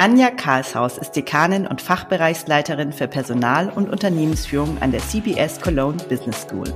[0.00, 6.40] Anja Karlshaus ist Dekanin und Fachbereichsleiterin für Personal- und Unternehmensführung an der CBS Cologne Business
[6.40, 6.72] School.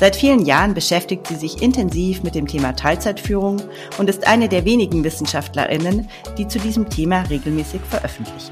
[0.00, 3.62] Seit vielen Jahren beschäftigt sie sich intensiv mit dem Thema Teilzeitführung
[3.98, 8.50] und ist eine der wenigen Wissenschaftlerinnen, die zu diesem Thema regelmäßig veröffentlichen.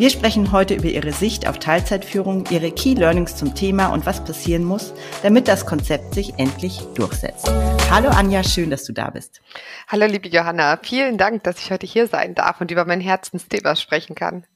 [0.00, 4.24] Wir sprechen heute über ihre Sicht auf Teilzeitführung, ihre Key Learnings zum Thema und was
[4.24, 7.52] passieren muss, damit das Konzept sich endlich durchsetzt.
[7.90, 9.42] Hallo Anja, schön, dass du da bist.
[9.88, 13.76] Hallo liebe Johanna, vielen Dank, dass ich heute hier sein darf und über mein Herzensthema
[13.76, 14.46] sprechen kann.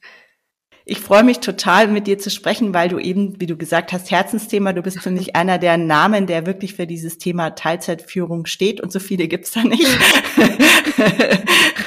[0.87, 4.11] Ich freue mich total, mit dir zu sprechen, weil du eben, wie du gesagt hast,
[4.11, 8.81] Herzensthema, du bist für mich einer der Namen, der wirklich für dieses Thema Teilzeitführung steht
[8.81, 9.87] und so viele gibt's da nicht.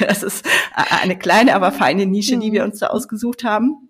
[0.01, 0.45] das ist
[0.75, 3.89] eine kleine, aber feine Nische, die wir uns da ausgesucht haben.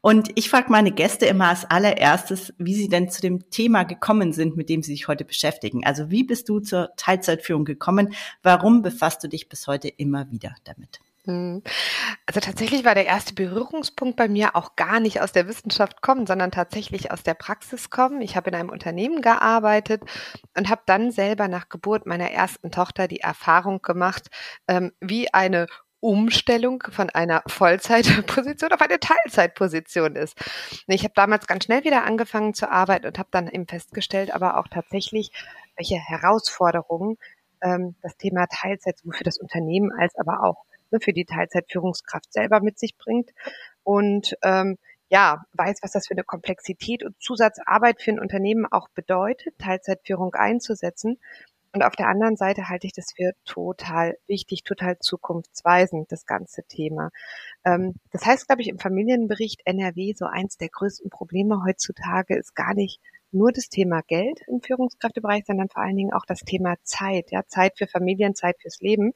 [0.00, 4.32] Und ich frage meine Gäste immer als allererstes, wie sie denn zu dem Thema gekommen
[4.32, 5.84] sind, mit dem sie sich heute beschäftigen.
[5.84, 8.14] Also wie bist du zur Teilzeitführung gekommen?
[8.42, 11.00] Warum befasst du dich bis heute immer wieder damit?
[11.28, 11.62] Hm.
[12.24, 16.26] Also tatsächlich war der erste Berührungspunkt bei mir auch gar nicht aus der Wissenschaft kommen,
[16.26, 18.22] sondern tatsächlich aus der Praxis kommen.
[18.22, 20.02] Ich habe in einem Unternehmen gearbeitet
[20.56, 24.28] und habe dann selber nach Geburt meiner ersten Tochter die Erfahrung gemacht,
[24.68, 25.66] ähm, wie eine
[26.00, 30.38] Umstellung von einer Vollzeitposition auf eine Teilzeitposition ist.
[30.86, 34.58] Ich habe damals ganz schnell wieder angefangen zu arbeiten und habe dann eben festgestellt, aber
[34.58, 35.30] auch tatsächlich,
[35.76, 37.18] welche Herausforderungen
[37.62, 40.64] ähm, das Thema Teilzeit sowohl für das Unternehmen als aber auch
[41.00, 43.30] für die Teilzeitführungskraft selber mit sich bringt
[43.82, 44.78] und ähm,
[45.10, 50.34] ja, weiß, was das für eine Komplexität und Zusatzarbeit für ein Unternehmen auch bedeutet, Teilzeitführung
[50.34, 51.18] einzusetzen.
[51.72, 56.62] Und auf der anderen Seite halte ich das für total wichtig, total zukunftsweisend, das ganze
[56.64, 57.10] Thema.
[57.64, 62.54] Ähm, das heißt, glaube ich, im Familienbericht NRW so eins der größten Probleme heutzutage ist
[62.54, 66.76] gar nicht nur das Thema Geld im Führungskräftebereich, sondern vor allen Dingen auch das Thema
[66.82, 69.12] Zeit, ja, Zeit für Familien, Zeit fürs Leben.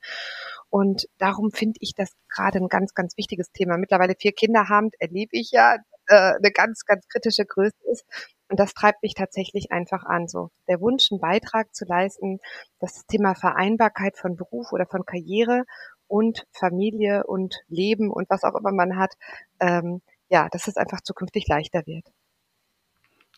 [0.71, 3.77] Und darum finde ich das gerade ein ganz, ganz wichtiges Thema.
[3.77, 8.05] Mittlerweile vier Kinder haben, erlebe ich ja, äh, eine ganz, ganz kritische Größe ist.
[8.49, 10.29] Und das treibt mich tatsächlich einfach an.
[10.29, 12.39] So der Wunsch, einen Beitrag zu leisten,
[12.81, 15.65] das Thema Vereinbarkeit von Beruf oder von Karriere
[16.07, 19.15] und Familie und Leben und was auch immer man hat,
[19.61, 22.07] ähm, ja, dass es einfach zukünftig leichter wird.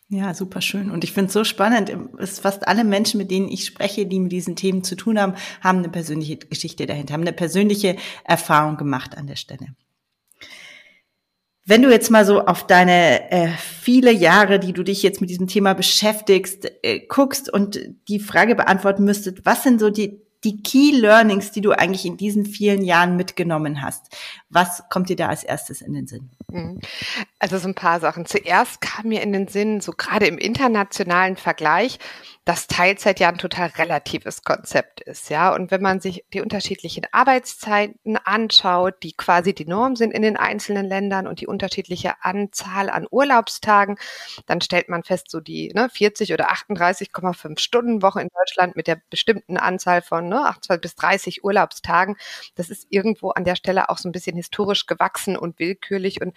[0.09, 0.91] Ja, super schön.
[0.91, 1.91] Und ich finde es so spannend.
[2.19, 5.33] Es fast alle Menschen, mit denen ich spreche, die mit diesen Themen zu tun haben,
[5.61, 9.67] haben eine persönliche Geschichte dahinter, haben eine persönliche Erfahrung gemacht an der Stelle.
[11.67, 15.31] Wenn du jetzt mal so auf deine äh, viele Jahre, die du dich jetzt mit
[15.31, 20.61] diesem Thema beschäftigst, äh, guckst und die Frage beantworten müsstest, was sind so die die
[20.61, 24.15] Key Learnings, die du eigentlich in diesen vielen Jahren mitgenommen hast.
[24.49, 26.29] Was kommt dir da als erstes in den Sinn?
[26.51, 26.79] Mhm.
[27.39, 28.25] Also so ein paar Sachen.
[28.25, 31.99] Zuerst kam mir in den Sinn, so gerade im internationalen Vergleich,
[32.45, 35.53] dass Teilzeit ja ein total relatives Konzept ist, ja.
[35.53, 40.37] Und wenn man sich die unterschiedlichen Arbeitszeiten anschaut, die quasi die Norm sind in den
[40.37, 43.97] einzelnen Ländern und die unterschiedliche Anzahl an Urlaubstagen,
[44.45, 48.85] dann stellt man fest, so die ne, 40 oder 38,5 Stunden Woche in Deutschland mit
[48.87, 52.15] der bestimmten Anzahl von ne, 28 bis 30 Urlaubstagen,
[52.55, 56.34] das ist irgendwo an der Stelle auch so ein bisschen historisch gewachsen und willkürlich und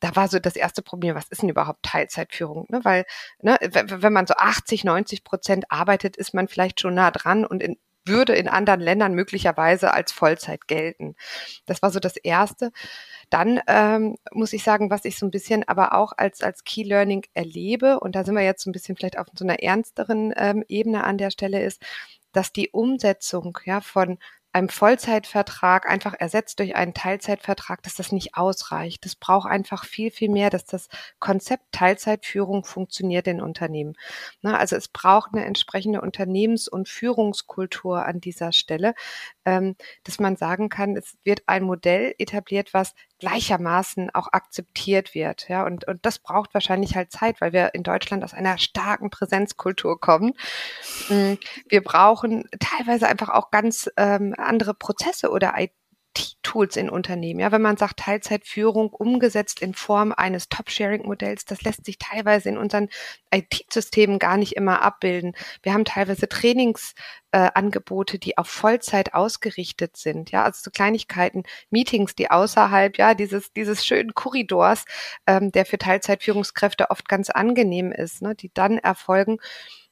[0.00, 2.66] da war so das erste Problem, was ist denn überhaupt Teilzeitführung?
[2.68, 2.80] Ne?
[2.82, 3.04] Weil
[3.42, 7.62] ne, wenn man so 80, 90 Prozent arbeitet, ist man vielleicht schon nah dran und
[7.62, 11.14] in, würde in anderen Ländern möglicherweise als Vollzeit gelten.
[11.66, 12.72] Das war so das Erste.
[13.28, 16.82] Dann ähm, muss ich sagen, was ich so ein bisschen aber auch als, als Key
[16.82, 20.32] Learning erlebe, und da sind wir jetzt so ein bisschen vielleicht auf so einer ernsteren
[20.36, 21.82] ähm, Ebene an der Stelle ist,
[22.32, 24.18] dass die Umsetzung ja, von
[24.52, 29.04] einem Vollzeitvertrag einfach ersetzt durch einen Teilzeitvertrag, dass das nicht ausreicht.
[29.04, 30.88] Das braucht einfach viel, viel mehr, dass das
[31.20, 33.94] Konzept Teilzeitführung funktioniert in Unternehmen.
[34.42, 38.94] Ne, also es braucht eine entsprechende Unternehmens- und Führungskultur an dieser Stelle,
[39.44, 45.48] ähm, dass man sagen kann, es wird ein Modell etabliert, was gleichermaßen auch akzeptiert wird.
[45.48, 49.10] Ja, und, und das braucht wahrscheinlich halt Zeit, weil wir in Deutschland aus einer starken
[49.10, 50.32] Präsenzkultur kommen.
[51.08, 51.34] Mm,
[51.68, 57.40] wir brauchen teilweise einfach auch ganz ähm, andere Prozesse oder IT-Tools in Unternehmen.
[57.40, 62.58] Ja, wenn man sagt Teilzeitführung umgesetzt in Form eines Top-Sharing-Modells, das lässt sich teilweise in
[62.58, 62.88] unseren
[63.32, 65.34] IT-Systemen gar nicht immer abbilden.
[65.62, 70.30] Wir haben teilweise Trainingsangebote, äh, die auf Vollzeit ausgerichtet sind.
[70.30, 74.84] Ja, also so Kleinigkeiten, Meetings, die außerhalb ja dieses dieses schönen Korridors,
[75.26, 79.38] ähm, der für Teilzeitführungskräfte oft ganz angenehm ist, ne, die dann erfolgen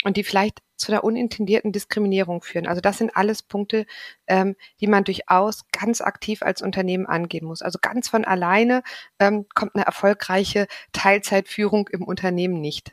[0.05, 2.67] und die vielleicht zu einer unintendierten Diskriminierung führen.
[2.67, 3.85] Also das sind alles Punkte,
[4.27, 7.63] ähm, die man durchaus ganz aktiv als Unternehmen angehen muss.
[7.63, 8.83] Also ganz von alleine
[9.19, 12.93] ähm, kommt eine erfolgreiche Teilzeitführung im Unternehmen nicht.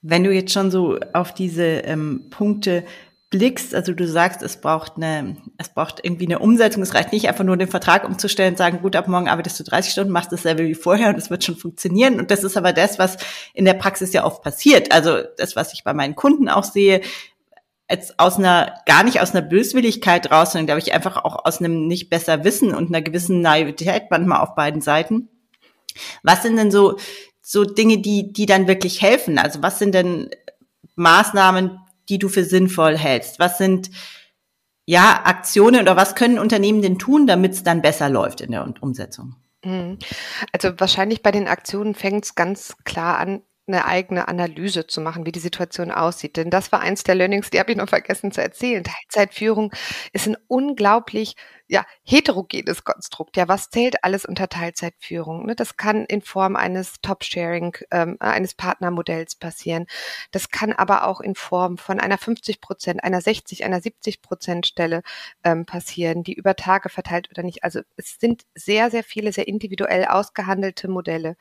[0.00, 2.84] Wenn du jetzt schon so auf diese ähm, Punkte
[3.32, 6.82] blickst, also du sagst, es braucht eine, es braucht irgendwie eine Umsetzung.
[6.82, 9.90] Es reicht nicht einfach nur den Vertrag umzustellen sagen, gut, ab morgen arbeitest du 30
[9.90, 12.20] Stunden, machst dasselbe wie vorher und es wird schon funktionieren.
[12.20, 13.16] Und das ist aber das, was
[13.54, 14.92] in der Praxis ja oft passiert.
[14.92, 17.00] Also das, was ich bei meinen Kunden auch sehe,
[17.90, 21.58] jetzt aus einer, gar nicht aus einer Böswilligkeit raus, sondern glaube ich einfach auch aus
[21.58, 25.30] einem nicht besser Wissen und einer gewissen Naivität manchmal auf beiden Seiten.
[26.22, 26.98] Was sind denn so,
[27.40, 29.38] so Dinge, die, die dann wirklich helfen?
[29.38, 30.28] Also was sind denn
[30.96, 31.78] Maßnahmen,
[32.08, 33.38] die du für sinnvoll hältst?
[33.38, 33.90] Was sind
[34.86, 38.72] ja Aktionen oder was können Unternehmen denn tun, damit es dann besser läuft in der
[38.80, 39.36] Umsetzung?
[39.64, 39.98] Mhm.
[40.52, 43.42] Also wahrscheinlich bei den Aktionen fängt es ganz klar an,
[43.72, 46.36] eine eigene Analyse zu machen, wie die Situation aussieht.
[46.36, 48.84] Denn das war eins der Learnings, die habe ich noch vergessen zu erzählen.
[48.84, 49.72] Teilzeitführung
[50.12, 51.36] ist ein unglaublich
[51.72, 53.36] ja, heterogenes Konstrukt.
[53.38, 55.46] Ja, was zählt alles unter Teilzeitführung?
[55.46, 55.54] Ne?
[55.54, 59.86] Das kann in Form eines Top-Sharing, ähm, eines Partnermodells passieren.
[60.32, 64.66] Das kann aber auch in Form von einer 50 Prozent, einer 60, einer 70 Prozent
[64.66, 65.02] Stelle
[65.44, 67.64] ähm, passieren, die über Tage verteilt oder nicht.
[67.64, 71.36] Also es sind sehr, sehr viele, sehr individuell ausgehandelte Modelle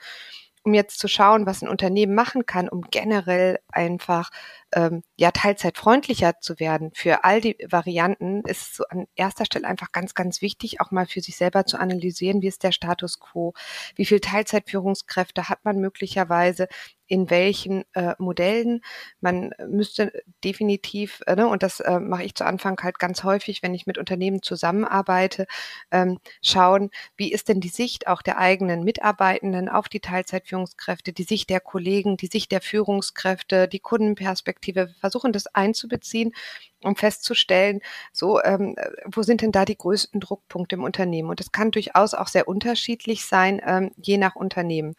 [0.63, 4.29] um jetzt zu schauen, was ein Unternehmen machen kann, um generell einfach
[4.73, 9.91] ähm, ja teilzeitfreundlicher zu werden für all die Varianten, ist so an erster Stelle einfach
[9.91, 13.53] ganz, ganz wichtig, auch mal für sich selber zu analysieren, wie ist der Status quo,
[13.95, 16.68] wie viel Teilzeitführungskräfte hat man möglicherweise,
[17.12, 18.81] in welchen äh, Modellen.
[19.19, 20.13] Man müsste
[20.45, 23.85] definitiv, äh, ne, und das äh, mache ich zu Anfang halt ganz häufig, wenn ich
[23.85, 25.45] mit Unternehmen zusammenarbeite,
[25.91, 31.23] ähm, schauen, wie ist denn die Sicht auch der eigenen Mitarbeitenden auf die Teilzeitführungskräfte, die
[31.23, 34.60] Sicht der Kollegen, die Sicht der Führungskräfte, die Kundenperspektive.
[34.67, 36.33] Wir versuchen das einzubeziehen
[36.83, 37.81] um festzustellen,
[38.11, 38.75] so, ähm,
[39.05, 41.29] wo sind denn da die größten Druckpunkte im Unternehmen?
[41.29, 44.95] Und das kann durchaus auch sehr unterschiedlich sein, ähm, je nach Unternehmen.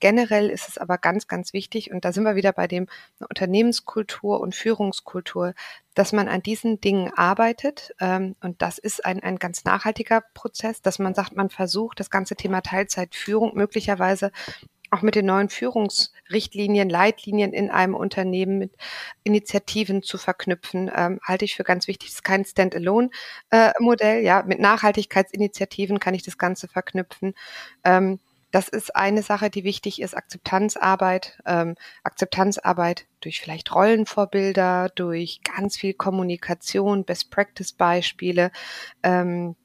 [0.00, 2.86] Generell ist es aber ganz, ganz wichtig, und da sind wir wieder bei dem
[3.28, 5.54] Unternehmenskultur und Führungskultur,
[5.94, 7.94] dass man an diesen Dingen arbeitet.
[8.00, 12.10] Ähm, und das ist ein, ein ganz nachhaltiger Prozess, dass man sagt, man versucht, das
[12.10, 14.30] ganze Thema Teilzeitführung möglicherweise
[14.94, 18.72] auch mit den neuen Führungsrichtlinien, Leitlinien in einem Unternehmen mit
[19.24, 22.08] Initiativen zu verknüpfen, ähm, halte ich für ganz wichtig.
[22.10, 24.18] Das ist kein Standalone-Modell.
[24.18, 27.34] Äh, ja, mit Nachhaltigkeitsinitiativen kann ich das Ganze verknüpfen.
[27.82, 28.20] Ähm,
[28.52, 31.38] das ist eine Sache, die wichtig ist, Akzeptanzarbeit.
[31.44, 31.74] Ähm,
[32.04, 38.52] Akzeptanzarbeit durch vielleicht Rollenvorbilder, durch ganz viel Kommunikation, Best-Practice-Beispiele.
[39.02, 39.56] Ähm,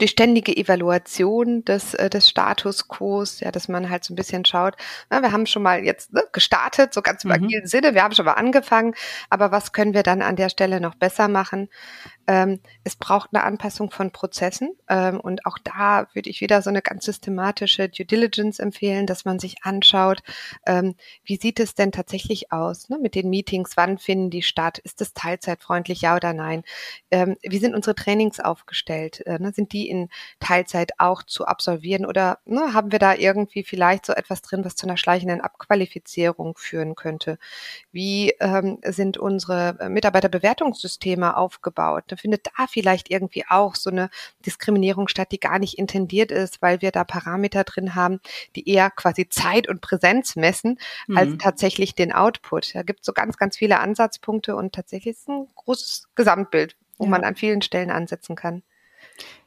[0.00, 4.44] die ständige Evaluation des, äh, des Status quo, ja, dass man halt so ein bisschen
[4.44, 4.74] schaut,
[5.10, 7.34] na, wir haben schon mal jetzt ne, gestartet, so ganz im mhm.
[7.44, 8.94] agilen Sinne, wir haben schon mal angefangen,
[9.30, 11.68] aber was können wir dann an der Stelle noch besser machen?
[12.26, 16.70] Ähm, es braucht eine Anpassung von Prozessen ähm, und auch da würde ich wieder so
[16.70, 20.22] eine ganz systematische Due Diligence empfehlen, dass man sich anschaut,
[20.66, 20.94] ähm,
[21.24, 25.00] wie sieht es denn tatsächlich aus ne, mit den Meetings, wann finden die statt, ist
[25.00, 26.62] es teilzeitfreundlich, ja oder nein?
[27.10, 29.20] Ähm, wie sind unsere Trainings aufgestellt?
[29.26, 30.08] Äh, ne, sind die in
[30.40, 34.76] Teilzeit auch zu absolvieren oder ne, haben wir da irgendwie vielleicht so etwas drin, was
[34.76, 37.38] zu einer schleichenden Abqualifizierung führen könnte?
[37.92, 42.13] Wie ähm, sind unsere äh, Mitarbeiterbewertungssysteme aufgebaut?
[42.16, 44.10] Findet da vielleicht irgendwie auch so eine
[44.44, 48.20] Diskriminierung statt, die gar nicht intendiert ist, weil wir da Parameter drin haben,
[48.56, 51.16] die eher quasi Zeit und Präsenz messen, mhm.
[51.16, 52.74] als tatsächlich den Output.
[52.74, 56.76] Da gibt es so ganz, ganz viele Ansatzpunkte und tatsächlich ist es ein großes Gesamtbild,
[56.98, 57.10] wo ja.
[57.10, 58.62] man an vielen Stellen ansetzen kann.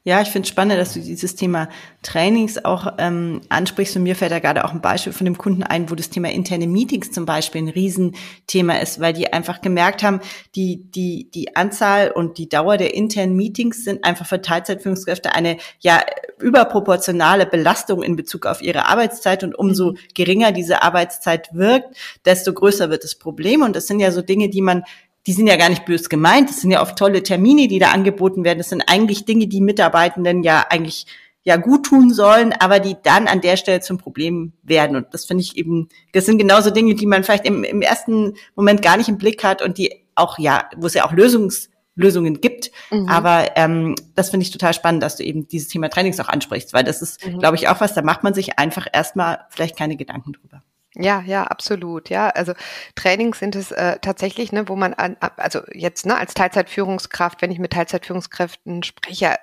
[0.08, 1.68] Ja, ich finde es spannend, dass du dieses Thema
[2.02, 3.94] Trainings auch ähm, ansprichst.
[3.96, 6.30] Und mir fällt da gerade auch ein Beispiel von dem Kunden ein, wo das Thema
[6.30, 10.20] interne Meetings zum Beispiel ein Riesenthema ist, weil die einfach gemerkt haben,
[10.54, 15.58] die, die, die Anzahl und die Dauer der internen Meetings sind einfach für Teilzeitführungskräfte eine
[15.80, 16.00] ja
[16.38, 19.44] überproportionale Belastung in Bezug auf ihre Arbeitszeit.
[19.44, 19.98] Und umso mhm.
[20.14, 23.60] geringer diese Arbeitszeit wirkt, desto größer wird das Problem.
[23.60, 24.84] Und das sind ja so Dinge, die man
[25.28, 26.48] die sind ja gar nicht bös gemeint.
[26.48, 28.56] Das sind ja oft tolle Termine, die da angeboten werden.
[28.56, 31.04] Das sind eigentlich Dinge, die Mitarbeitenden ja eigentlich
[31.44, 34.96] ja gut tun sollen, aber die dann an der Stelle zum Problem werden.
[34.96, 38.36] Und das finde ich eben, das sind genauso Dinge, die man vielleicht im, im ersten
[38.56, 41.68] Moment gar nicht im Blick hat und die auch, ja, wo es ja auch Lösungs,
[41.94, 42.70] Lösungen gibt.
[42.90, 43.10] Mhm.
[43.10, 46.72] Aber ähm, das finde ich total spannend, dass du eben dieses Thema Trainings auch ansprichst,
[46.72, 47.38] weil das ist, mhm.
[47.38, 50.62] glaube ich, auch was, da macht man sich einfach erstmal vielleicht keine Gedanken drüber.
[51.00, 52.10] Ja, ja, absolut.
[52.10, 52.54] Ja, also
[52.96, 57.52] Trainings sind es äh, tatsächlich, ne, wo man an, also jetzt ne, als Teilzeitführungskraft, wenn
[57.52, 59.36] ich mit Teilzeitführungskräften spreche,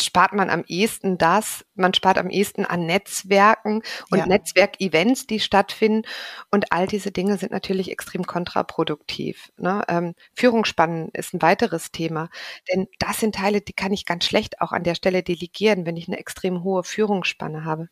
[0.00, 4.26] spart man am ehesten das, man spart am ehesten an Netzwerken und ja.
[4.26, 6.08] Netzwerkevents, die stattfinden.
[6.50, 9.52] Und all diese Dinge sind natürlich extrem kontraproduktiv.
[9.58, 9.82] Ne?
[9.88, 12.30] Ähm, Führungsspannen ist ein weiteres Thema,
[12.72, 15.98] denn das sind Teile, die kann ich ganz schlecht auch an der Stelle delegieren, wenn
[15.98, 17.88] ich eine extrem hohe Führungsspanne habe.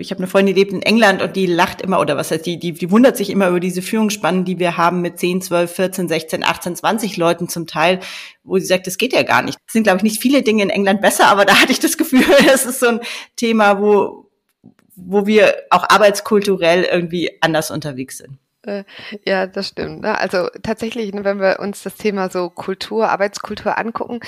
[0.00, 2.44] Ich habe eine Freundin, die lebt in England und die lacht immer, oder was heißt,
[2.46, 5.72] die, die, die wundert sich immer über diese Führungsspannen, die wir haben mit 10, 12,
[5.72, 8.00] 14, 16, 18, 20 Leuten zum Teil,
[8.42, 9.58] wo sie sagt, das geht ja gar nicht.
[9.66, 11.96] Es sind, glaube ich, nicht viele Dinge in England besser, aber da hatte ich das
[11.96, 13.00] Gefühl, das ist so ein
[13.36, 14.30] Thema, wo,
[14.96, 18.38] wo wir auch arbeitskulturell irgendwie anders unterwegs sind.
[18.64, 18.84] Äh,
[19.24, 20.02] ja, das stimmt.
[20.02, 20.18] Ne?
[20.18, 24.20] Also tatsächlich, ne, wenn wir uns das Thema so Kultur, Arbeitskultur angucken,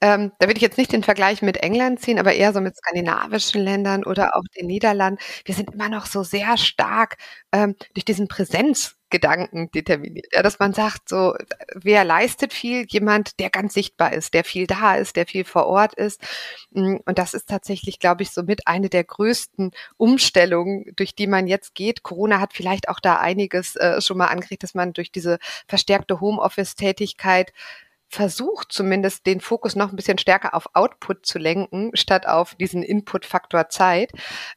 [0.00, 2.76] ähm, da würde ich jetzt nicht den Vergleich mit England ziehen, aber eher so mit
[2.76, 5.20] skandinavischen Ländern oder auch den Niederlanden.
[5.44, 7.18] Wir sind immer noch so sehr stark
[7.52, 10.26] ähm, durch diesen Präsenz Gedanken determiniert.
[10.32, 11.34] Ja, dass man sagt, so,
[11.74, 12.86] wer leistet viel?
[12.88, 16.20] Jemand, der ganz sichtbar ist, der viel da ist, der viel vor Ort ist.
[16.70, 21.46] Mm, und das ist tatsächlich, glaube ich, somit eine der größten Umstellungen, durch die man
[21.46, 22.02] jetzt geht.
[22.02, 26.20] Corona hat vielleicht auch da einiges äh, schon mal angeregt, dass man durch diese verstärkte
[26.20, 27.52] Homeoffice-Tätigkeit
[28.08, 32.82] versucht zumindest den Fokus noch ein bisschen stärker auf Output zu lenken, statt auf diesen
[32.82, 34.12] Input-Faktor Zeit.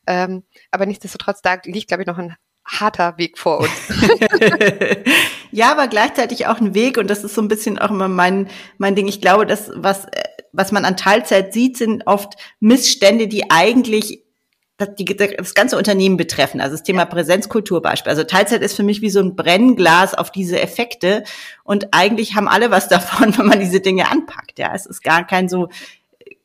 [0.07, 2.35] Ähm, aber nichtsdestotrotz, da liegt, glaube ich, noch ein
[2.79, 3.71] harter Weg vor uns.
[5.51, 8.47] ja, aber gleichzeitig auch ein Weg und das ist so ein bisschen auch immer mein,
[8.77, 9.07] mein Ding.
[9.07, 10.07] Ich glaube, dass was,
[10.51, 14.23] was man an Teilzeit sieht, sind oft Missstände, die eigentlich
[14.81, 16.59] das, die, das ganze Unternehmen betreffen.
[16.59, 18.09] Also das Thema Präsenzkultur Beispiel.
[18.09, 21.23] Also Teilzeit ist für mich wie so ein Brennglas auf diese Effekte
[21.63, 24.59] und eigentlich haben alle was davon, wenn man diese Dinge anpackt.
[24.59, 25.69] Ja, es ist gar kein so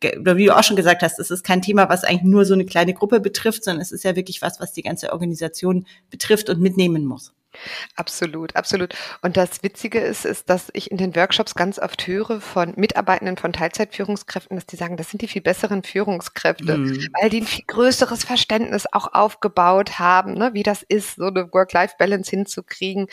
[0.03, 2.67] wie du auch schon gesagt hast, es ist kein Thema, was eigentlich nur so eine
[2.67, 6.61] kleine Gruppe betrifft, sondern es ist ja wirklich was, was die ganze Organisation betrifft und
[6.61, 7.33] mitnehmen muss.
[7.95, 8.95] Absolut, absolut.
[9.23, 13.37] Und das Witzige ist, ist, dass ich in den Workshops ganz oft höre von Mitarbeitenden
[13.37, 17.09] von Teilzeitführungskräften, dass die sagen, das sind die viel besseren Führungskräfte, mhm.
[17.21, 21.53] weil die ein viel größeres Verständnis auch aufgebaut haben, ne, wie das ist, so eine
[21.53, 23.07] Work-Life-Balance hinzukriegen,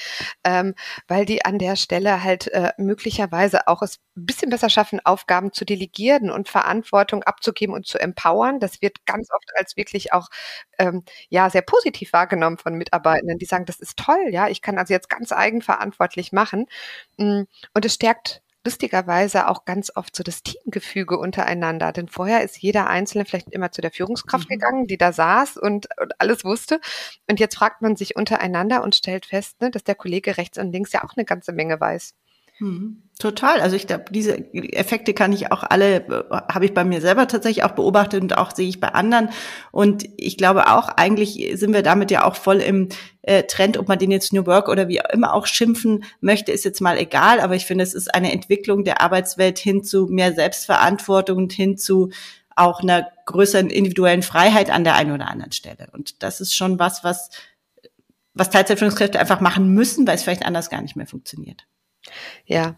[0.44, 0.76] ähm,
[1.08, 5.54] weil die an der Stelle halt äh, möglicherweise auch es ein bisschen besser schaffen, Aufgaben
[5.54, 8.60] zu delegieren und Verantwortung abzugeben und zu empowern.
[8.60, 10.28] Das wird ganz oft als wirklich auch
[10.78, 14.78] ähm, ja sehr positiv wahrgenommen von Mitarbeitenden, die sagen, das ist toll, ja, ich kann
[14.78, 16.68] also jetzt ganz eigenverantwortlich machen.
[17.18, 21.92] Mm, und es stärkt lustigerweise auch ganz oft so das Teamgefüge untereinander.
[21.92, 24.54] Denn vorher ist jeder Einzelne vielleicht immer zu der Führungskraft mhm.
[24.54, 26.80] gegangen, die da saß und, und, alles wusste.
[27.30, 30.72] Und jetzt fragt man sich untereinander und stellt fest, ne, dass der Kollege rechts und
[30.72, 32.16] links ja auch eine ganze Menge weiß.
[32.60, 33.03] Mhm.
[33.19, 33.62] Total.
[33.62, 37.63] Also ich glaube, diese Effekte kann ich auch alle, habe ich bei mir selber tatsächlich
[37.63, 39.29] auch beobachtet und auch sehe ich bei anderen.
[39.72, 42.89] Und ich glaube auch, eigentlich sind wir damit ja auch voll im
[43.22, 46.65] äh, Trend, ob man den jetzt New Work oder wie immer auch schimpfen möchte, ist
[46.65, 47.39] jetzt mal egal.
[47.39, 51.77] Aber ich finde, es ist eine Entwicklung der Arbeitswelt hin zu mehr Selbstverantwortung und hin
[51.77, 52.10] zu
[52.55, 55.88] auch einer größeren individuellen Freiheit an der einen oder anderen Stelle.
[55.91, 57.29] Und das ist schon was, was,
[58.33, 61.65] was Teilzeitführungskräfte einfach machen müssen, weil es vielleicht anders gar nicht mehr funktioniert.
[62.45, 62.75] Ja,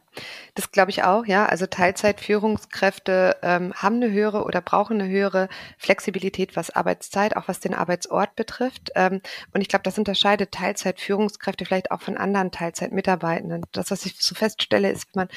[0.53, 1.45] das glaube ich auch, ja.
[1.45, 7.59] Also Teilzeitführungskräfte ähm, haben eine höhere oder brauchen eine höhere Flexibilität, was Arbeitszeit, auch was
[7.59, 8.91] den Arbeitsort betrifft.
[8.95, 9.21] Ähm,
[9.53, 13.63] und ich glaube, das unterscheidet Teilzeitführungskräfte vielleicht auch von anderen Teilzeitmitarbeitenden.
[13.71, 15.29] Das, was ich so feststelle, ist, wenn man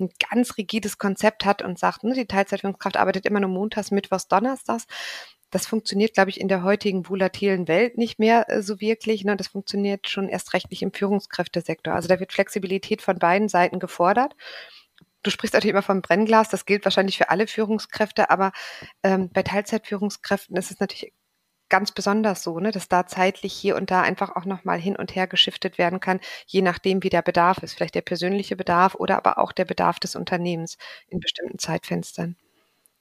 [0.00, 4.28] ein ganz rigides Konzept hat und sagt, ne, die Teilzeitführungskraft arbeitet immer nur montags, mittwochs,
[4.28, 4.86] donnerstags,
[5.56, 9.24] das funktioniert, glaube ich, in der heutigen volatilen Welt nicht mehr äh, so wirklich.
[9.24, 9.38] Ne?
[9.38, 11.94] Das funktioniert schon erst recht nicht im Führungskräftesektor.
[11.94, 14.36] Also da wird Flexibilität von beiden Seiten gefordert.
[15.22, 18.52] Du sprichst natürlich immer vom Brennglas, das gilt wahrscheinlich für alle Führungskräfte, aber
[19.02, 21.14] ähm, bei Teilzeitführungskräften ist es natürlich
[21.70, 25.16] ganz besonders so, ne, dass da zeitlich hier und da einfach auch nochmal hin und
[25.16, 27.74] her geschiftet werden kann, je nachdem, wie der Bedarf ist.
[27.74, 30.76] Vielleicht der persönliche Bedarf oder aber auch der Bedarf des Unternehmens
[31.08, 32.36] in bestimmten Zeitfenstern.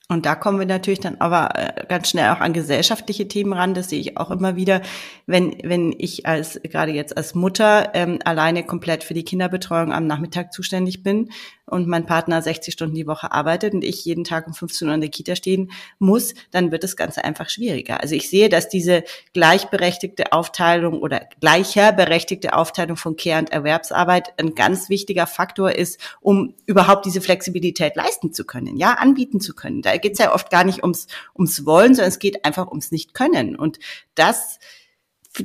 [0.08, 3.74] Und da kommen wir natürlich dann aber äh, ganz schnell auch an gesellschaftliche Themen ran.
[3.74, 4.82] Das sehe ich auch immer wieder,
[5.26, 10.06] wenn, wenn ich als, gerade jetzt als Mutter, ähm, alleine komplett für die Kinderbetreuung am
[10.06, 11.30] Nachmittag zuständig bin
[11.66, 14.94] und mein Partner 60 Stunden die Woche arbeitet und ich jeden Tag um 15 Uhr
[14.94, 18.02] in der Kita stehen muss, dann wird das Ganze einfach schwieriger.
[18.02, 19.04] Also ich sehe, dass diese
[19.34, 26.00] gleichberechtigte Aufteilung oder gleicher berechtigte Aufteilung von Care- und Erwerbsarbeit ein ganz wichtiger Faktor ist,
[26.22, 29.82] um überhaupt diese Flexibilität leisten zu können, ja, anbieten zu können.
[29.82, 32.92] Da geht es ja oft gar nicht ums, ums Wollen, sondern es geht einfach ums
[32.92, 33.56] Nicht-Können.
[33.56, 33.80] Und
[34.14, 34.60] das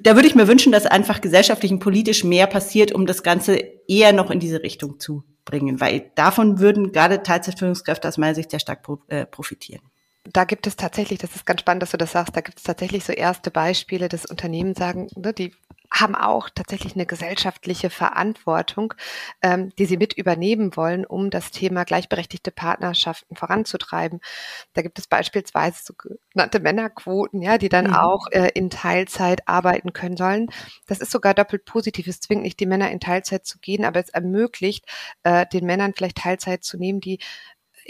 [0.02, 3.56] da würde ich mir wünschen, dass einfach gesellschaftlich und politisch mehr passiert, um das Ganze
[3.88, 8.50] eher noch in diese Richtung zu bringen, weil davon würden gerade Teilzeitführungskräfte aus meiner Sicht
[8.50, 9.82] sehr stark äh, profitieren.
[10.24, 12.64] Da gibt es tatsächlich, das ist ganz spannend, dass du das sagst, da gibt es
[12.64, 15.52] tatsächlich so erste Beispiele, dass Unternehmen sagen, ne, die
[15.92, 18.94] haben auch tatsächlich eine gesellschaftliche Verantwortung,
[19.42, 24.20] ähm, die sie mit übernehmen wollen, um das Thema gleichberechtigte Partnerschaften voranzutreiben.
[24.72, 27.94] Da gibt es beispielsweise sogenannte Männerquoten, ja, die dann mhm.
[27.94, 30.48] auch äh, in Teilzeit arbeiten können sollen.
[30.86, 32.06] Das ist sogar doppelt positiv.
[32.06, 34.84] Es zwingt nicht die Männer in Teilzeit zu gehen, aber es ermöglicht
[35.24, 37.18] äh, den Männern vielleicht Teilzeit zu nehmen, die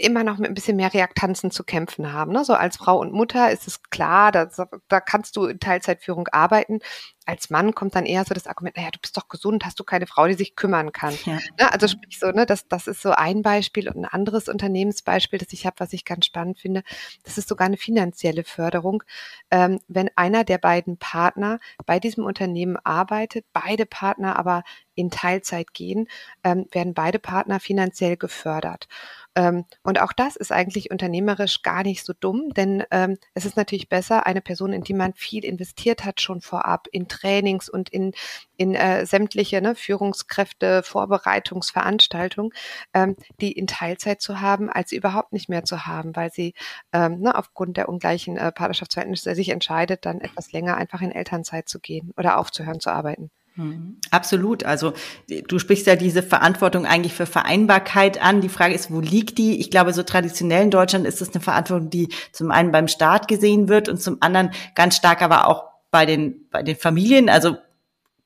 [0.01, 2.31] immer noch mit ein bisschen mehr Reaktanzen zu kämpfen haben.
[2.31, 2.43] Ne?
[2.43, 4.49] So als Frau und Mutter ist es klar, da,
[4.87, 6.79] da kannst du in Teilzeitführung arbeiten
[7.25, 9.83] als Mann kommt dann eher so das Argument, naja, du bist doch gesund, hast du
[9.83, 11.17] keine Frau, die sich kümmern kann.
[11.25, 11.39] Ja.
[11.59, 11.71] Ne?
[11.71, 15.53] Also sprich so, ne, das, das ist so ein Beispiel und ein anderes Unternehmensbeispiel, das
[15.53, 16.83] ich habe, was ich ganz spannend finde,
[17.23, 19.03] das ist sogar eine finanzielle Förderung.
[19.51, 24.63] Ähm, wenn einer der beiden Partner bei diesem Unternehmen arbeitet, beide Partner aber
[24.95, 26.07] in Teilzeit gehen,
[26.43, 28.87] ähm, werden beide Partner finanziell gefördert.
[29.35, 33.55] Ähm, und auch das ist eigentlich unternehmerisch gar nicht so dumm, denn ähm, es ist
[33.55, 37.89] natürlich besser, eine Person, in die man viel investiert hat, schon vorab in Trainings und
[37.89, 38.13] in,
[38.57, 42.51] in äh, sämtliche ne, Führungskräfte, Vorbereitungsveranstaltungen,
[42.93, 46.53] ähm, die in Teilzeit zu haben, als sie überhaupt nicht mehr zu haben, weil sie
[46.91, 51.69] ähm, ne, aufgrund der ungleichen äh, Partnerschaftsverhältnisse sich entscheidet, dann etwas länger einfach in Elternzeit
[51.69, 53.31] zu gehen oder aufzuhören zu arbeiten.
[53.55, 53.97] Mhm.
[54.11, 54.63] Absolut.
[54.63, 54.93] Also
[55.27, 58.41] du sprichst ja diese Verantwortung eigentlich für Vereinbarkeit an.
[58.41, 59.59] Die Frage ist, wo liegt die?
[59.59, 63.27] Ich glaube, so traditionell in Deutschland ist es eine Verantwortung, die zum einen beim Staat
[63.27, 67.57] gesehen wird und zum anderen ganz stark aber auch bei den, bei den Familien, also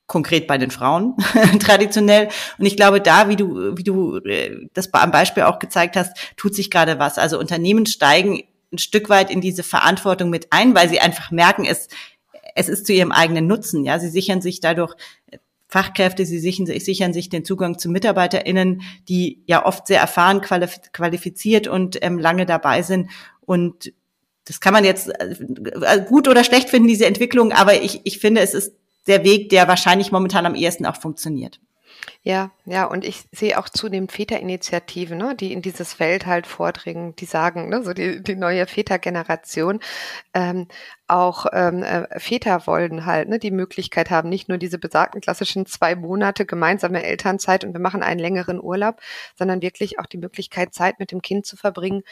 [0.06, 1.16] konkret bei den Frauen
[1.60, 2.28] traditionell.
[2.58, 6.16] Und ich glaube, da, wie du, wie du äh, das am Beispiel auch gezeigt hast,
[6.36, 7.18] tut sich gerade was.
[7.18, 8.42] Also Unternehmen steigen
[8.72, 11.88] ein Stück weit in diese Verantwortung mit ein, weil sie einfach merken, es
[12.56, 13.84] es ist zu ihrem eigenen Nutzen.
[13.84, 14.94] Ja, sie sichern sich dadurch
[15.68, 21.68] Fachkräfte, sie sichern, sichern sich den Zugang zu MitarbeiterInnen, die ja oft sehr erfahren, qualifiziert
[21.68, 23.10] und ähm, lange dabei sind.
[23.40, 23.92] Und
[24.46, 28.40] das kann man jetzt äh, gut oder schlecht finden, diese Entwicklung, aber ich, ich finde,
[28.40, 28.74] es ist
[29.06, 31.60] der Weg, der wahrscheinlich momentan am ehesten auch funktioniert.
[32.22, 37.14] Ja, ja, und ich sehe auch zunehmend Väterinitiativen, ne, die in dieses Feld halt vordringen,
[37.16, 39.80] die sagen, ne, so die, die neue Vätergeneration,
[40.34, 40.66] ähm,
[41.08, 45.66] auch ähm, äh, Väter wollen halt ne, die Möglichkeit haben, nicht nur diese besagten klassischen
[45.66, 49.00] zwei Monate gemeinsame Elternzeit und wir machen einen längeren Urlaub,
[49.36, 52.02] sondern wirklich auch die Möglichkeit, Zeit mit dem Kind zu verbringen,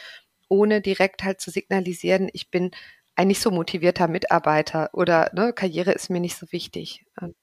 [0.49, 2.71] ohne direkt halt zu signalisieren, ich bin
[3.15, 7.05] ein nicht so motivierter Mitarbeiter oder ne, Karriere ist mir nicht so wichtig.
[7.19, 7.35] Und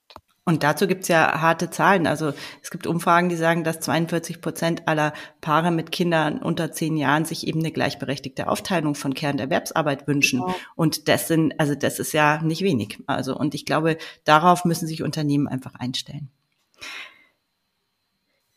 [0.44, 2.06] und dazu gibt's ja harte Zahlen.
[2.06, 2.32] Also
[2.62, 7.24] es gibt Umfragen, die sagen, dass 42 Prozent aller Paare mit Kindern unter zehn Jahren
[7.24, 10.40] sich eben eine gleichberechtigte Aufteilung von Kernerwerbsarbeit wünschen.
[10.40, 10.54] Genau.
[10.74, 12.98] Und das sind, also das ist ja nicht wenig.
[13.06, 16.28] Also und ich glaube, darauf müssen sich Unternehmen einfach einstellen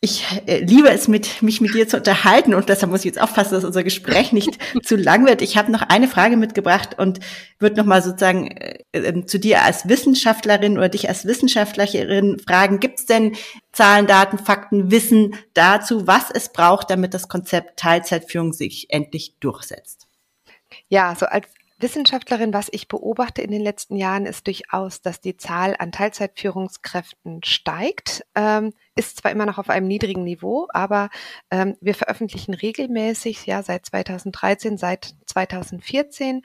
[0.05, 3.21] ich äh, liebe es, mit, mich mit dir zu unterhalten und deshalb muss ich jetzt
[3.21, 5.41] aufpassen, dass unser Gespräch nicht zu lang wird.
[5.41, 7.19] Ich habe noch eine Frage mitgebracht und
[7.59, 12.79] würde noch mal sozusagen äh, äh, zu dir als Wissenschaftlerin oder dich als Wissenschaftlerin fragen,
[12.79, 13.35] gibt es denn
[13.73, 20.07] Zahlen, Daten, Fakten, Wissen dazu, was es braucht, damit das Konzept Teilzeitführung sich endlich durchsetzt?
[20.87, 21.47] Ja, so als
[21.79, 27.43] Wissenschaftlerin, was ich beobachte in den letzten Jahren, ist durchaus, dass die Zahl an Teilzeitführungskräften
[27.43, 28.25] steigt.
[28.35, 31.09] Ähm, ist zwar immer noch auf einem niedrigen Niveau, aber
[31.51, 36.41] ähm, wir veröffentlichen regelmäßig, ja, seit 2013, seit 2014.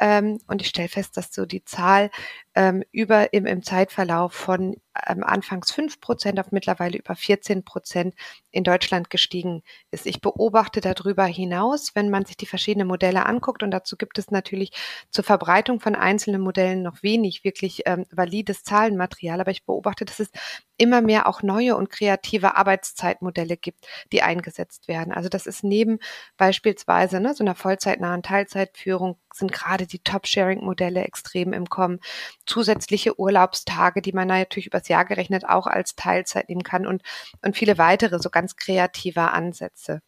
[0.00, 2.10] Ähm, und ich stelle fest, dass so die Zahl
[2.54, 8.14] ähm, über im, im Zeitverlauf von ähm, anfangs fünf Prozent auf mittlerweile über 14 Prozent
[8.50, 10.06] in Deutschland gestiegen ist.
[10.06, 14.30] Ich beobachte darüber hinaus, wenn man sich die verschiedenen Modelle anguckt, und dazu gibt es
[14.30, 14.70] natürlich
[15.10, 20.20] zur Verbreitung von einzelnen Modellen noch wenig wirklich ähm, valides Zahlenmaterial, aber ich beobachte, dass
[20.20, 20.30] es
[20.76, 25.12] immer mehr auch neue und kreative Arbeitszeitmodelle gibt, die eingesetzt werden.
[25.12, 25.98] Also das ist neben
[26.36, 32.00] beispielsweise ne, so einer vollzeitnahen Teilzeitführung sind gerade die Top-Sharing-Modelle extrem im Kommen.
[32.46, 37.02] Zusätzliche Urlaubstage, die man natürlich übers Jahr gerechnet auch als Teilzeit nehmen kann und,
[37.42, 40.02] und viele weitere so ganz kreative Ansätze.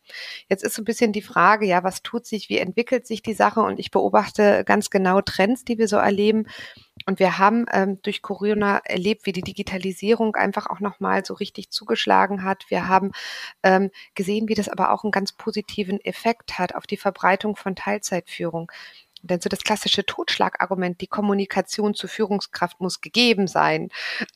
[0.48, 3.34] Jetzt ist so ein bisschen die Frage, ja, was tut sich, wie entwickelt sich die
[3.34, 3.60] Sache?
[3.60, 6.46] Und ich beobachte ganz genau Trends, die wir so erleben.
[7.06, 11.70] Und wir haben ähm, durch Corona erlebt, wie die Digitalisierung einfach auch nochmal so richtig
[11.70, 12.64] zugeschlagen hat.
[12.68, 13.12] Wir haben
[13.62, 17.76] ähm, gesehen, wie das aber auch einen ganz positiven Effekt hat auf die Verbreitung von
[17.76, 18.70] Teilzeitführung.
[19.22, 23.88] Denn so das klassische Totschlagargument, die Kommunikation zur Führungskraft muss gegeben sein,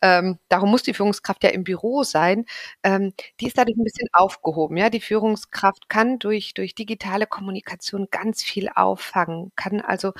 [0.02, 2.46] ähm, darum muss die Führungskraft ja im Büro sein,
[2.82, 4.76] ähm, die ist dadurch ein bisschen aufgehoben.
[4.78, 10.12] Ja, die Führungskraft kann durch, durch digitale Kommunikation ganz viel auffangen, kann also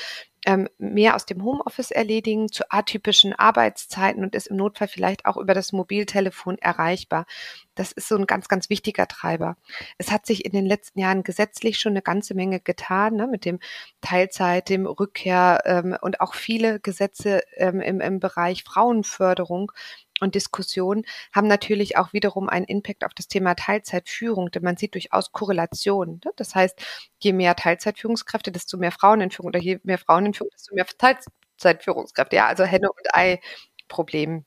[0.47, 5.37] ähm, mehr aus dem Homeoffice erledigen zu atypischen Arbeitszeiten und ist im Notfall vielleicht auch
[5.37, 7.27] über das Mobiltelefon erreichbar.
[7.75, 9.57] Das ist so ein ganz, ganz wichtiger Treiber.
[9.99, 13.45] Es hat sich in den letzten Jahren gesetzlich schon eine ganze Menge getan ne, mit
[13.45, 13.59] dem
[14.01, 19.73] Teilzeit, dem Rückkehr ähm, und auch viele Gesetze ähm, im, im Bereich Frauenförderung
[20.21, 24.95] und Diskussion haben natürlich auch wiederum einen Impact auf das Thema Teilzeitführung, denn man sieht
[24.95, 26.21] durchaus Korrelationen.
[26.25, 26.33] Ne?
[26.37, 26.81] Das heißt,
[27.21, 30.75] je mehr Teilzeitführungskräfte, desto mehr Frauen in Führung oder je mehr Frauen in Führung, desto
[30.75, 32.37] mehr Teilzeitführungskräfte.
[32.37, 33.41] Ja, also Henne und Ei
[33.89, 34.45] Problem.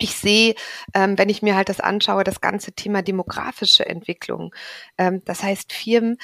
[0.00, 0.54] Ich sehe,
[0.94, 4.54] ähm, wenn ich mir halt das anschaue, das ganze Thema demografische Entwicklung.
[4.96, 6.18] Ähm, das heißt, Firmen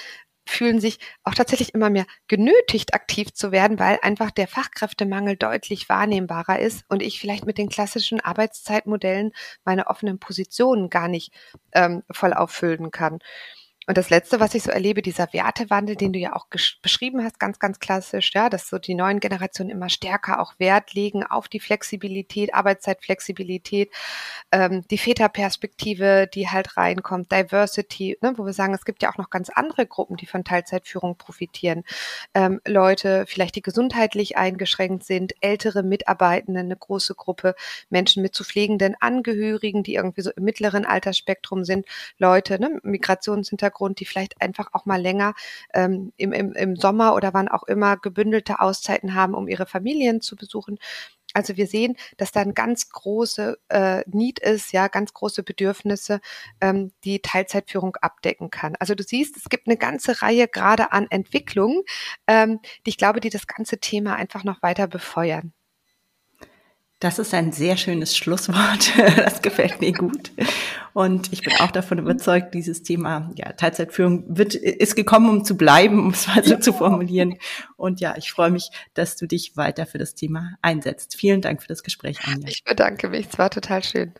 [0.46, 5.88] fühlen sich auch tatsächlich immer mehr genötigt, aktiv zu werden, weil einfach der Fachkräftemangel deutlich
[5.88, 9.32] wahrnehmbarer ist und ich vielleicht mit den klassischen Arbeitszeitmodellen
[9.64, 11.32] meine offenen Positionen gar nicht
[11.72, 13.18] ähm, voll auffüllen kann.
[13.86, 16.46] Und das Letzte, was ich so erlebe, dieser Wertewandel, den du ja auch
[16.82, 20.94] beschrieben hast, ganz, ganz klassisch, ja, dass so die neuen Generationen immer stärker auch Wert
[20.94, 23.90] legen auf die Flexibilität, Arbeitszeitflexibilität,
[24.52, 29.18] ähm, die Väterperspektive, die halt reinkommt, Diversity, ne, wo wir sagen, es gibt ja auch
[29.18, 31.84] noch ganz andere Gruppen, die von Teilzeitführung profitieren.
[32.32, 37.54] Ähm, Leute, vielleicht die gesundheitlich eingeschränkt sind, ältere Mitarbeitende, eine große Gruppe,
[37.90, 41.86] Menschen mit zu pflegenden Angehörigen, die irgendwie so im mittleren Altersspektrum sind,
[42.18, 45.34] Leute, ne, Migrationshintergrund, Hintergrund, die vielleicht einfach auch mal länger
[45.74, 50.20] ähm, im, im, im Sommer oder wann auch immer gebündelte Auszeiten haben, um ihre Familien
[50.20, 50.78] zu besuchen.
[51.34, 56.20] Also wir sehen, dass da ein ganz große äh, Need ist, ja, ganz große Bedürfnisse,
[56.60, 58.76] ähm, die Teilzeitführung abdecken kann.
[58.78, 61.82] Also du siehst, es gibt eine ganze Reihe gerade an Entwicklungen,
[62.28, 65.52] ähm, die ich glaube, die das ganze Thema einfach noch weiter befeuern.
[67.04, 68.90] Das ist ein sehr schönes Schlusswort.
[69.16, 70.32] Das gefällt mir gut.
[70.94, 75.58] Und ich bin auch davon überzeugt, dieses Thema ja, Teilzeitführung wird, ist gekommen, um zu
[75.58, 77.34] bleiben, um es mal so zu formulieren.
[77.76, 81.16] Und ja, ich freue mich, dass du dich weiter für das Thema einsetzt.
[81.16, 82.48] Vielen Dank für das Gespräch, Anja.
[82.48, 83.26] Ich bedanke mich.
[83.30, 84.14] Es war total schön.